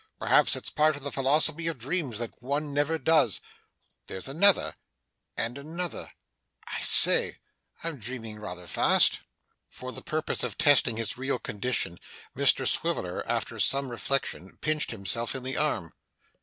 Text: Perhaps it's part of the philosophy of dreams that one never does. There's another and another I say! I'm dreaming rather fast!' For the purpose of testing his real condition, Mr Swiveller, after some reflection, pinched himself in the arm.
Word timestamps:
Perhaps 0.17 0.55
it's 0.55 0.71
part 0.71 0.95
of 0.95 1.03
the 1.03 1.11
philosophy 1.11 1.67
of 1.67 1.77
dreams 1.77 2.17
that 2.17 2.33
one 2.41 2.73
never 2.73 2.97
does. 2.97 3.39
There's 4.07 4.27
another 4.27 4.73
and 5.37 5.59
another 5.59 6.11
I 6.65 6.81
say! 6.81 7.37
I'm 7.83 7.99
dreaming 7.99 8.39
rather 8.39 8.65
fast!' 8.65 9.19
For 9.69 9.91
the 9.91 10.01
purpose 10.01 10.41
of 10.41 10.57
testing 10.57 10.97
his 10.97 11.19
real 11.19 11.37
condition, 11.37 11.99
Mr 12.35 12.67
Swiveller, 12.67 13.21
after 13.27 13.59
some 13.59 13.89
reflection, 13.89 14.57
pinched 14.59 14.89
himself 14.89 15.35
in 15.35 15.43
the 15.43 15.55
arm. 15.55 15.93